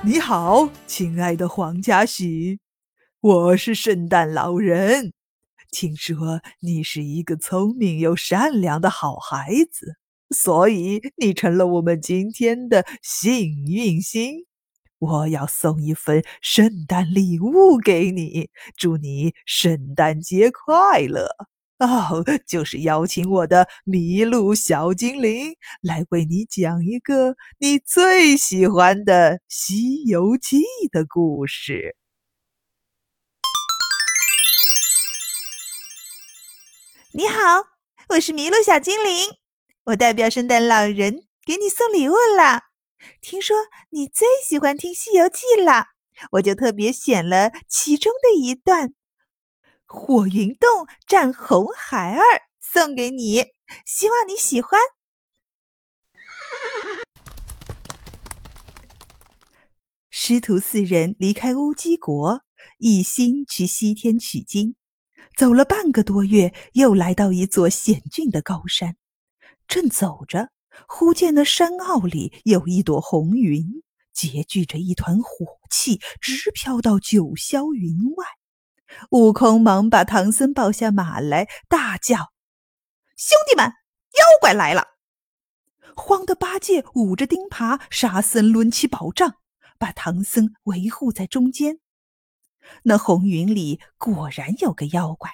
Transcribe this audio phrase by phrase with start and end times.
[0.00, 2.60] 你好，亲爱的黄家许，
[3.20, 5.12] 我是圣诞老人。
[5.72, 9.96] 听说你是一个聪明又善良的好孩子，
[10.30, 14.46] 所以你成了我们今天的幸运星。
[15.00, 21.28] 我要送一份圣诞礼物给你，祝你圣诞节快乐。
[21.78, 30.58] 哦，就是邀请我的麋鹿小精灵来为你讲一个你最喜欢的《西游记》
[30.90, 31.94] 的故事。
[37.12, 37.62] 你好，
[38.08, 39.30] 我是麋鹿小精灵，
[39.84, 42.64] 我代表圣诞老人给你送礼物了。
[43.20, 43.56] 听说
[43.90, 45.86] 你最喜欢听《西游记》了，
[46.32, 48.94] 我就特别选了其中的一段。
[49.90, 52.22] 火云洞战红孩儿，
[52.60, 53.42] 送给你，
[53.86, 54.78] 希望你喜欢。
[60.10, 62.42] 师徒四人离开乌鸡国，
[62.76, 64.76] 一心去西天取经。
[65.34, 68.96] 走了半个多月，又来到一座险峻的高山。
[69.66, 70.50] 正走着，
[70.86, 73.82] 忽见那山坳里有一朵红云，
[74.12, 78.26] 结聚着一团火气，直飘到九霄云外。
[79.10, 82.32] 悟空忙把唐僧抱下马来，大叫
[83.16, 84.86] ：“兄弟们，妖怪来了！”
[85.96, 89.34] 慌得八戒捂着钉耙，沙僧抡起宝杖，
[89.78, 91.80] 把唐僧维护在中间。
[92.82, 95.30] 那红云里果然有个妖怪，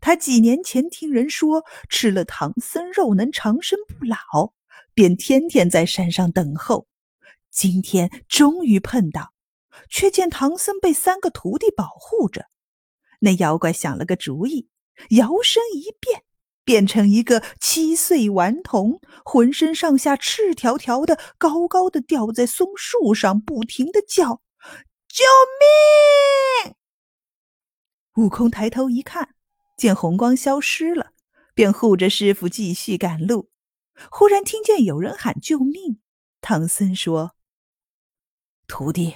[0.00, 4.52] 他几年前听人说吃了唐僧肉能长生不老，
[4.94, 6.86] 便天天在山上等候。
[7.50, 9.32] 今天终于碰到，
[9.90, 12.46] 却见唐僧被三个徒弟保护着。
[13.20, 14.68] 那妖怪想了个主意，
[15.10, 16.24] 摇身一变，
[16.64, 24.42] 变成一个七岁顽童，浑身上下赤条条的，高高的吊在松树上，不停的叫
[25.08, 25.24] ：“救
[26.64, 26.74] 命！”
[28.22, 29.34] 悟空抬头一看，
[29.76, 31.12] 见红光消失了，
[31.54, 33.50] 便护着师傅继续赶路。
[34.10, 36.00] 忽然听见有人喊救命，
[36.40, 37.34] 唐僧说
[38.68, 39.14] ：“徒弟，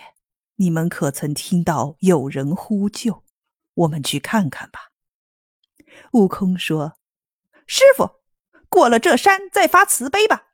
[0.56, 3.22] 你们可曾听到有人呼救？”
[3.74, 4.90] 我们去看看吧。
[6.12, 6.96] 悟空说
[7.66, 8.20] ：“师傅，
[8.68, 10.48] 过了这山再发慈悲吧。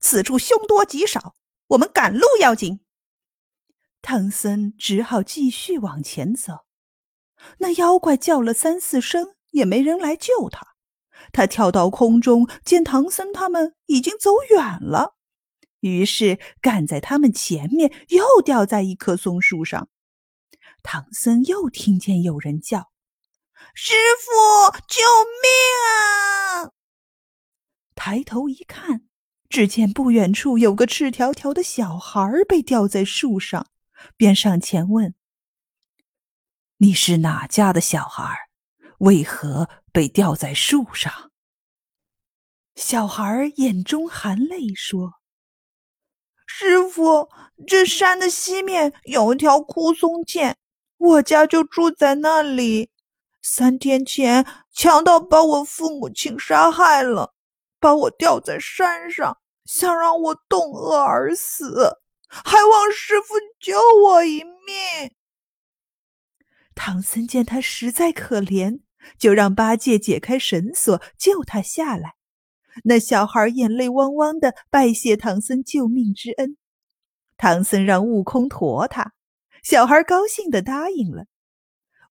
[0.00, 1.34] 此处凶多吉少，
[1.68, 2.80] 我们赶路要紧。”
[4.02, 6.66] 唐僧只好继续往前走。
[7.58, 10.74] 那妖怪叫了三四声，也没人来救他。
[11.32, 15.14] 他跳到空中，见唐僧他们已经走远了，
[15.80, 19.88] 于是赶在他们前面，又掉在一棵松树上。
[20.82, 22.90] 唐僧又听见有人叫
[23.74, 25.00] ：“师傅，救
[25.42, 25.50] 命
[25.88, 26.72] 啊！”
[27.94, 29.06] 抬头一看，
[29.48, 33.68] 只见不远处有个赤条条的小孩被吊在树上，
[34.16, 35.14] 便上前问
[36.78, 38.48] ：“你是哪家的小孩？
[38.98, 41.30] 为何被吊在树上？”
[42.74, 45.20] 小孩眼中含泪说
[46.46, 47.30] ：“师傅，
[47.66, 50.56] 这山的西面有一条枯松涧。”
[51.02, 52.90] 我家就住在那里。
[53.42, 57.34] 三天前，强盗把我父母亲杀害了，
[57.80, 61.98] 把我吊在山上，想让我冻饿而死，
[62.28, 65.10] 还望师傅救我一命。
[66.76, 68.82] 唐僧见他实在可怜，
[69.18, 72.14] 就让八戒解开绳索，救他下来。
[72.84, 76.56] 那小孩眼泪汪汪的，拜谢唐僧救命之恩。
[77.36, 79.12] 唐僧让悟空驮他。
[79.62, 81.26] 小孩高兴的答应了。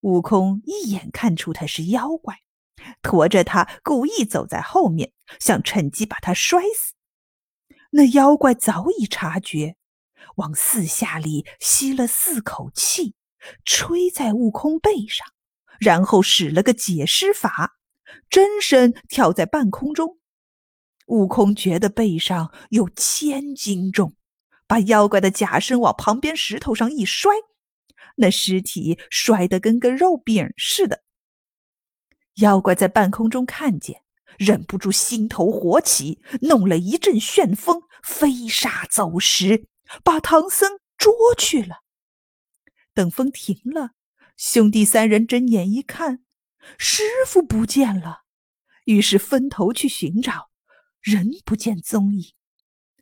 [0.01, 2.39] 悟空一眼看出他是妖怪，
[3.01, 6.93] 驮着他故意走在后面，想趁机把他摔死。
[7.91, 9.75] 那妖怪早已察觉，
[10.37, 13.15] 往四下里吸了四口气，
[13.65, 15.27] 吹在悟空背上，
[15.79, 17.73] 然后使了个解尸法，
[18.29, 20.17] 真身跳在半空中。
[21.07, 24.15] 悟空觉得背上有千斤重。
[24.71, 27.29] 把妖怪的假身往旁边石头上一摔，
[28.15, 31.03] 那尸体摔得跟个肉饼似的。
[32.35, 34.03] 妖怪在半空中看见，
[34.37, 39.67] 忍不住心头火起，弄了一阵旋风，飞沙走石，
[40.05, 41.79] 把唐僧捉去了。
[42.93, 43.89] 等风停了，
[44.37, 46.23] 兄弟三人睁眼一看，
[46.77, 48.21] 师傅不见了，
[48.85, 50.49] 于是分头去寻找，
[51.01, 52.31] 人不见踪影。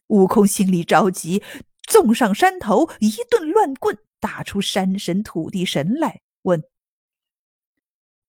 [0.09, 1.41] 悟空心里着急，
[1.87, 6.63] 纵上山头，一顿乱棍打出山神、土地神来，问：“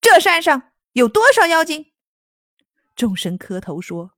[0.01, 1.93] 这山上有多少妖精？”
[2.97, 4.13] 众神磕头说：“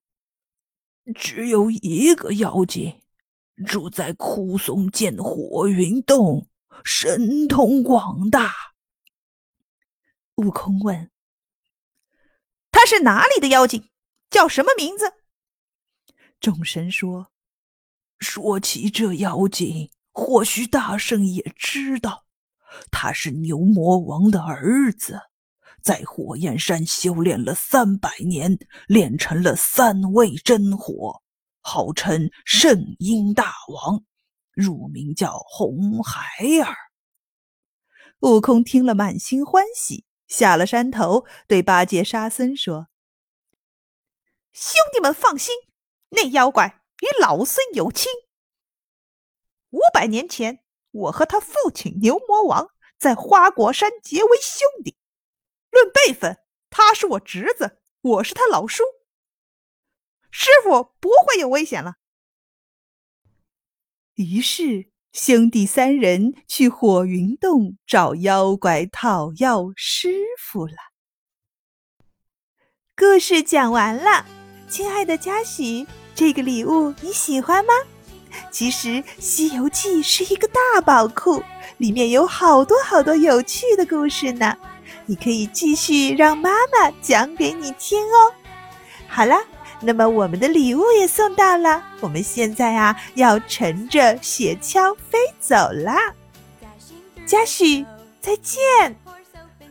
[1.15, 3.01] 只有一个妖精，
[3.67, 6.49] 住在枯松涧火云洞，
[6.85, 8.53] 神通广大。
[10.37, 11.11] 悟空问
[12.73, 13.89] ：“他是哪里的妖精？
[14.31, 15.13] 叫什么名字？”
[16.41, 17.31] 众神说
[18.23, 22.25] ：“说起这妖精，或许大圣也知道，
[22.91, 25.21] 他是牛魔王的儿子。”
[25.83, 31.21] 在火焰山修炼了三百年，练成了三味真火，
[31.61, 34.05] 号称圣婴大王，
[34.53, 36.29] 乳名叫红孩
[36.65, 36.73] 儿。
[38.21, 42.87] 悟空听了，满心欢喜，下了山头，对八戒、沙僧说
[44.55, 45.53] ：“兄弟们放心，
[46.11, 48.11] 那妖怪与老孙有亲。
[49.71, 50.63] 五百年前，
[50.93, 54.97] 我和他父亲牛魔王在花果山结为兄弟。”
[55.71, 56.39] 论辈分，
[56.71, 58.85] 他是我侄子，我是他老叔。
[60.31, 61.97] 师傅不会有危险了。
[64.15, 70.77] 于是兄弟三人去火云洞找妖怪讨要师傅了。
[72.95, 74.27] 故事讲完了，
[74.69, 77.73] 亲爱的嘉许，这个礼物你喜欢吗？
[78.51, 78.89] 其实
[79.19, 81.43] 《西游记》是一个大宝库，
[81.79, 84.57] 里面有好多好多有趣的故事呢。
[85.07, 88.33] 你可以继续让妈妈讲给你听哦。
[89.09, 89.37] 好了，
[89.81, 96.15] 那么我们的礼物也送到了，我们现在啊要乘着雪橇飞走啦。
[97.27, 97.85] 嘉许，
[98.21, 98.97] 再见！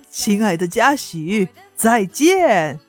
[0.09, 2.79] 亲爱的嘉许，再见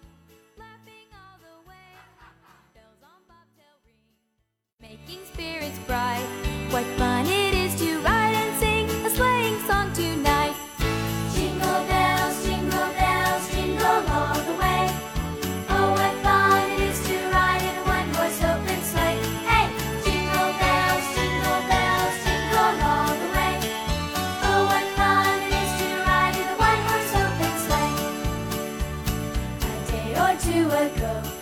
[30.83, 31.42] I go?